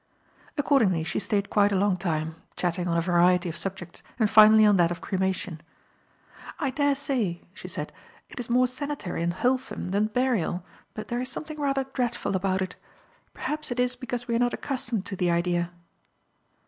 [0.57, 4.65] Accordingly she stayed quite a long time, chatting on a variety of subjects and finally
[4.65, 5.61] on that of cremation.
[6.57, 7.91] "I daresay," she said,
[8.27, 12.63] "it is more sanitary and wholesome than burial, but there is something rather dreadful about
[12.63, 12.75] it.
[13.35, 15.69] Perhaps it is because we are not accustomed to the idea."